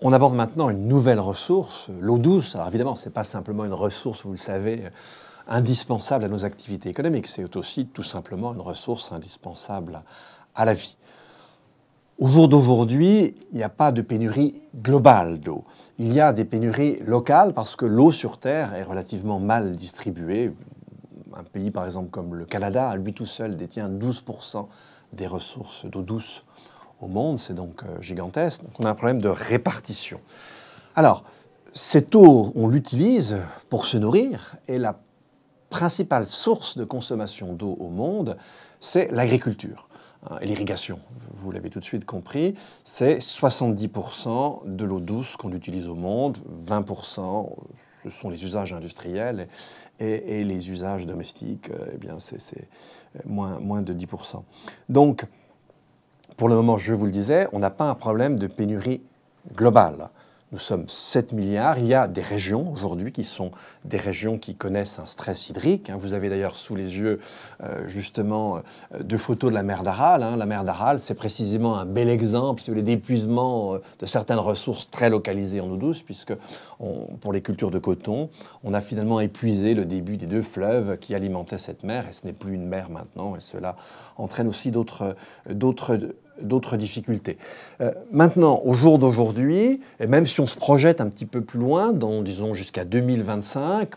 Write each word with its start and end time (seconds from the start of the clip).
On 0.00 0.12
aborde 0.12 0.34
maintenant 0.34 0.70
une 0.70 0.86
nouvelle 0.86 1.18
ressource, 1.18 1.88
l'eau 2.00 2.18
douce. 2.18 2.54
Alors 2.54 2.68
évidemment, 2.68 2.94
ce 2.94 3.06
n'est 3.06 3.12
pas 3.12 3.24
simplement 3.24 3.64
une 3.64 3.72
ressource, 3.72 4.24
vous 4.24 4.30
le 4.30 4.36
savez, 4.36 4.84
indispensable 5.48 6.24
à 6.24 6.28
nos 6.28 6.44
activités 6.44 6.88
économiques, 6.88 7.26
c'est 7.26 7.56
aussi 7.56 7.86
tout 7.86 8.02
simplement 8.02 8.54
une 8.54 8.60
ressource 8.60 9.10
indispensable 9.12 10.02
à 10.54 10.64
la 10.64 10.74
vie. 10.74 10.96
Au 12.18 12.26
jour 12.26 12.48
d'aujourd'hui, 12.48 13.34
il 13.52 13.56
n'y 13.56 13.62
a 13.62 13.68
pas 13.68 13.92
de 13.92 14.02
pénurie 14.02 14.60
globale 14.76 15.40
d'eau. 15.40 15.64
Il 15.98 16.12
y 16.12 16.20
a 16.20 16.32
des 16.32 16.44
pénuries 16.44 16.98
locales 17.04 17.54
parce 17.54 17.76
que 17.76 17.86
l'eau 17.86 18.12
sur 18.12 18.38
Terre 18.38 18.74
est 18.74 18.82
relativement 18.82 19.38
mal 19.38 19.76
distribuée. 19.76 20.52
Un 21.36 21.44
pays, 21.44 21.70
par 21.70 21.86
exemple, 21.86 22.10
comme 22.10 22.34
le 22.34 22.44
Canada, 22.44 22.94
lui 22.96 23.14
tout 23.14 23.26
seul, 23.26 23.56
détient 23.56 23.88
12% 23.88 24.66
des 25.12 25.26
ressources 25.26 25.86
d'eau 25.86 26.02
douce 26.02 26.44
au 27.00 27.08
monde. 27.08 27.38
C'est 27.38 27.54
donc 27.54 27.82
euh, 27.82 28.00
gigantesque. 28.00 28.62
Donc 28.62 28.72
on 28.78 28.84
a 28.84 28.90
un 28.90 28.94
problème 28.94 29.20
de 29.20 29.28
répartition. 29.28 30.20
Alors, 30.96 31.24
cette 31.74 32.14
eau, 32.14 32.52
on 32.54 32.68
l'utilise 32.68 33.38
pour 33.68 33.86
se 33.86 33.96
nourrir 33.96 34.56
et 34.66 34.78
la 34.78 34.98
principale 35.70 36.26
source 36.26 36.76
de 36.76 36.84
consommation 36.84 37.52
d'eau 37.52 37.76
au 37.78 37.88
monde, 37.88 38.36
c'est 38.80 39.08
l'agriculture. 39.12 39.88
Hein, 40.28 40.38
et 40.40 40.46
l'irrigation, 40.46 40.98
vous 41.42 41.52
l'avez 41.52 41.70
tout 41.70 41.78
de 41.78 41.84
suite 41.84 42.04
compris, 42.04 42.54
c'est 42.84 43.18
70% 43.18 44.74
de 44.74 44.84
l'eau 44.84 44.98
douce 44.98 45.36
qu'on 45.36 45.52
utilise 45.52 45.88
au 45.88 45.94
monde, 45.94 46.38
20% 46.66 47.50
ce 48.04 48.10
sont 48.10 48.30
les 48.30 48.44
usages 48.44 48.72
industriels 48.72 49.48
et, 49.98 50.44
les 50.44 50.70
usages 50.70 51.06
domestiques, 51.06 51.70
euh, 51.70 51.90
eh 51.94 51.98
bien 51.98 52.18
c'est 52.18 52.68
moins, 53.26 53.58
moins 53.58 53.82
de 53.82 53.92
10%. 53.92 54.42
Donc, 54.88 55.24
pour 56.38 56.48
le 56.48 56.54
moment, 56.54 56.78
je 56.78 56.94
vous 56.94 57.04
le 57.04 57.10
disais, 57.10 57.48
on 57.52 57.58
n'a 57.58 57.68
pas 57.68 57.84
un 57.84 57.96
problème 57.96 58.38
de 58.38 58.46
pénurie 58.46 59.02
globale. 59.56 60.08
Nous 60.50 60.58
sommes 60.58 60.88
7 60.88 61.34
milliards. 61.34 61.78
Il 61.78 61.84
y 61.84 61.92
a 61.92 62.08
des 62.08 62.22
régions 62.22 62.72
aujourd'hui 62.72 63.12
qui 63.12 63.22
sont 63.22 63.50
des 63.84 63.98
régions 63.98 64.38
qui 64.38 64.54
connaissent 64.54 64.98
un 64.98 65.04
stress 65.04 65.50
hydrique. 65.50 65.90
Hein. 65.90 65.98
Vous 65.98 66.14
avez 66.14 66.30
d'ailleurs 66.30 66.56
sous 66.56 66.74
les 66.74 66.96
yeux 66.96 67.20
euh, 67.62 67.86
justement 67.86 68.56
euh, 68.94 69.02
deux 69.02 69.18
photos 69.18 69.50
de 69.50 69.54
la 69.54 69.62
mer 69.62 69.82
d'Aral. 69.82 70.22
Hein. 70.22 70.38
La 70.38 70.46
mer 70.46 70.64
d'Aral, 70.64 71.00
c'est 71.00 71.12
précisément 71.12 71.76
un 71.76 71.84
bel 71.84 72.08
exemple 72.08 72.62
si 72.62 72.70
d'épuisement 72.70 73.74
euh, 73.74 73.82
de 73.98 74.06
certaines 74.06 74.38
ressources 74.38 74.88
très 74.90 75.10
localisées 75.10 75.60
en 75.60 75.68
eau 75.68 75.76
douce, 75.76 76.02
puisque 76.02 76.32
pour 77.20 77.32
les 77.32 77.42
cultures 77.42 77.70
de 77.70 77.78
coton, 77.78 78.30
on 78.64 78.72
a 78.72 78.80
finalement 78.80 79.20
épuisé 79.20 79.74
le 79.74 79.84
début 79.84 80.16
des 80.16 80.26
deux 80.26 80.42
fleuves 80.42 80.96
qui 80.98 81.14
alimentaient 81.14 81.58
cette 81.58 81.82
mer, 81.82 82.06
et 82.08 82.12
ce 82.12 82.24
n'est 82.24 82.32
plus 82.32 82.54
une 82.54 82.66
mer 82.66 82.88
maintenant, 82.88 83.36
et 83.36 83.40
cela 83.40 83.74
entraîne 84.16 84.46
aussi 84.46 84.70
d'autres 84.70 85.16
d'autres 86.42 86.76
difficultés. 86.76 87.38
Euh, 87.80 87.92
maintenant, 88.10 88.60
au 88.64 88.72
jour 88.72 88.98
d'aujourd'hui, 88.98 89.80
et 90.00 90.06
même 90.06 90.26
si 90.26 90.40
on 90.40 90.46
se 90.46 90.56
projette 90.56 91.00
un 91.00 91.08
petit 91.08 91.26
peu 91.26 91.40
plus 91.40 91.58
loin, 91.58 91.92
dans, 91.92 92.22
disons 92.22 92.54
jusqu'à 92.54 92.84
2025, 92.84 93.90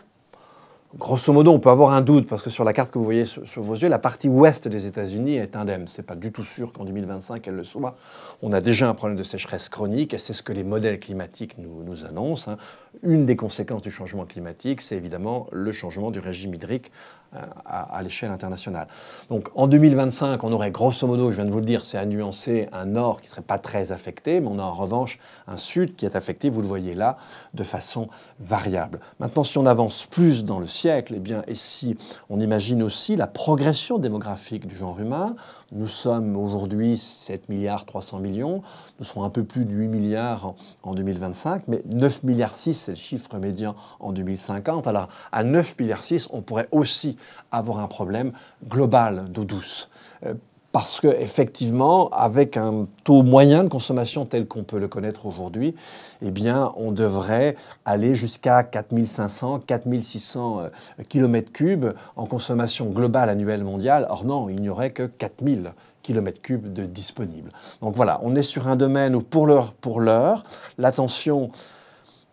grosso 0.98 1.32
modo, 1.32 1.52
on 1.52 1.58
peut 1.58 1.70
avoir 1.70 1.90
un 1.92 2.00
doute, 2.00 2.26
parce 2.28 2.42
que 2.42 2.50
sur 2.50 2.64
la 2.64 2.72
carte 2.72 2.90
que 2.90 2.98
vous 2.98 3.04
voyez 3.04 3.24
sur, 3.24 3.62
vos 3.62 3.74
yeux, 3.74 3.88
la 3.88 3.98
partie 3.98 4.28
ouest 4.28 4.68
des 4.68 4.86
États-Unis 4.86 5.36
est 5.36 5.56
indemne. 5.56 5.88
Ce 5.88 6.00
n'est 6.00 6.06
pas 6.06 6.14
du 6.14 6.32
tout 6.32 6.44
sûr 6.44 6.72
qu'en 6.72 6.84
2025, 6.84 7.46
elle 7.48 7.54
le 7.54 7.64
soit. 7.64 7.96
On 8.42 8.52
a 8.52 8.60
déjà 8.60 8.88
un 8.88 8.94
problème 8.94 9.18
de 9.18 9.22
sécheresse 9.22 9.68
chronique, 9.68 10.14
et 10.14 10.18
c'est 10.18 10.34
ce 10.34 10.42
que 10.42 10.52
les 10.52 10.64
modèles 10.64 11.00
climatiques 11.00 11.56
nous, 11.58 12.04
annoncent. 12.04 12.50
Hein. 12.50 12.56
Une 13.02 13.24
des 13.24 13.36
conséquences 13.36 13.82
du 13.82 13.90
changement 13.90 14.26
climatique, 14.26 14.82
c'est 14.82 14.96
évidemment 14.96 15.46
le 15.52 15.72
changement 15.72 16.10
du 16.10 16.18
régime 16.18 16.54
hydrique 16.54 16.90
euh, 17.34 17.38
à, 17.64 18.02
l'échelle 18.02 18.30
internationale. 18.30 18.88
Donc 19.30 19.48
en 19.54 19.66
2025, 19.66 20.44
on 20.44 20.52
aurait 20.52 20.70
grosso 20.70 21.06
modo, 21.06 21.30
je 21.30 21.36
viens 21.36 21.46
de 21.46 21.50
vous 21.50 21.60
le 21.60 21.64
dire, 21.64 21.82
c'est 21.82 21.96
à 21.96 22.04
nuancer, 22.04 22.68
un 22.72 22.84
nord 22.84 23.22
qui 23.22 23.28
ne 23.28 23.30
serait 23.30 23.40
pas 23.40 23.56
très 23.56 23.90
affecté, 23.90 24.40
mais 24.40 24.48
on 24.48 24.58
a 24.58 24.62
en 24.62 24.74
revanche 24.74 25.18
un 25.48 25.56
sud 25.56 25.96
qui 25.96 26.04
est 26.04 26.14
affecté, 26.14 26.50
vous 26.50 26.60
le 26.60 26.66
voyez 26.66 26.94
là, 26.94 27.16
de 27.54 27.62
façon 27.62 28.08
variable. 28.38 29.00
Maintenant, 29.18 29.44
si 29.44 29.56
on 29.56 29.64
avance 29.64 30.04
plus 30.04 30.44
dans 30.44 30.58
le 30.58 30.66
eh 30.84 31.04
et 31.46 31.54
si 31.54 31.96
on 32.30 32.40
imagine 32.40 32.82
aussi 32.82 33.16
la 33.16 33.26
progression 33.26 33.98
démographique 33.98 34.66
du 34.66 34.76
genre 34.76 34.98
humain, 35.00 35.36
nous 35.72 35.86
sommes 35.86 36.36
aujourd'hui 36.36 36.98
7 36.98 37.48
milliards 37.48 37.86
300 37.86 38.18
millions, 38.18 38.62
nous 38.98 39.04
serons 39.04 39.24
un 39.24 39.30
peu 39.30 39.44
plus 39.44 39.64
de 39.64 39.72
8 39.72 39.88
milliards 39.88 40.54
en, 40.82 40.94
2025, 40.94 41.64
mais 41.68 41.82
9 41.86 42.24
milliards 42.24 42.54
6, 42.54 42.74
c'est 42.74 42.92
le 42.92 42.96
chiffre 42.96 43.38
médian 43.38 43.74
en 44.00 44.12
2050. 44.12 44.86
Alors 44.86 45.08
à 45.32 45.44
9 45.44 45.78
milliards 45.78 46.04
6, 46.04 46.28
on 46.30 46.42
pourrait 46.42 46.68
aussi 46.70 47.16
avoir 47.50 47.78
un 47.78 47.88
problème 47.88 48.32
global 48.68 49.30
d'eau 49.30 49.44
douce. 49.44 49.88
Parce 50.72 51.02
qu'effectivement, 51.02 52.08
avec 52.08 52.56
un 52.56 52.86
taux 53.04 53.22
moyen 53.22 53.62
de 53.62 53.68
consommation 53.68 54.24
tel 54.24 54.46
qu'on 54.46 54.64
peut 54.64 54.78
le 54.78 54.88
connaître 54.88 55.26
aujourd'hui, 55.26 55.74
eh 56.22 56.30
bien, 56.30 56.72
on 56.76 56.92
devrait 56.92 57.56
aller 57.84 58.14
jusqu'à 58.14 58.64
4500, 58.64 59.60
4600 59.66 60.62
km3 61.10 61.92
en 62.16 62.24
consommation 62.24 62.86
globale 62.86 63.28
annuelle 63.28 63.64
mondiale. 63.64 64.06
Or 64.08 64.24
non, 64.24 64.48
il 64.48 64.62
n'y 64.62 64.70
aurait 64.70 64.92
que 64.92 65.02
4000 65.02 65.72
km3 66.02 66.72
de 66.72 66.86
disponibles. 66.86 67.52
Donc 67.82 67.94
voilà, 67.94 68.18
on 68.22 68.34
est 68.34 68.42
sur 68.42 68.66
un 68.66 68.76
domaine 68.76 69.14
où 69.14 69.20
pour 69.20 69.46
l'heure, 69.46 69.74
pour 69.74 70.00
l'heure, 70.00 70.42
l'attention 70.78 71.50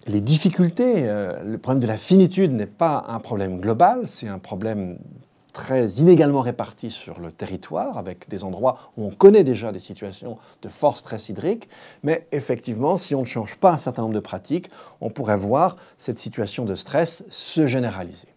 les 0.07 0.21
difficultés, 0.21 1.07
euh, 1.07 1.43
le 1.43 1.57
problème 1.57 1.81
de 1.81 1.87
la 1.87 1.97
finitude 1.97 2.51
n'est 2.51 2.65
pas 2.65 3.05
un 3.09 3.19
problème 3.19 3.59
global, 3.59 4.07
c'est 4.07 4.27
un 4.27 4.39
problème 4.39 4.97
très 5.59 5.87
inégalement 5.87 6.39
répartis 6.39 6.89
sur 6.89 7.19
le 7.19 7.33
territoire, 7.33 7.97
avec 7.97 8.29
des 8.29 8.45
endroits 8.45 8.91
où 8.95 9.05
on 9.05 9.11
connaît 9.11 9.43
déjà 9.43 9.73
des 9.73 9.79
situations 9.79 10.37
de 10.61 10.69
fort 10.69 10.97
stress 10.97 11.27
hydrique. 11.27 11.67
Mais 12.01 12.27
effectivement, 12.31 12.95
si 12.95 13.13
on 13.13 13.21
ne 13.21 13.25
change 13.25 13.57
pas 13.57 13.71
un 13.73 13.77
certain 13.77 14.03
nombre 14.03 14.13
de 14.13 14.21
pratiques, 14.21 14.71
on 15.01 15.09
pourrait 15.09 15.35
voir 15.35 15.75
cette 15.97 16.17
situation 16.17 16.63
de 16.63 16.75
stress 16.75 17.25
se 17.29 17.67
généraliser. 17.67 18.29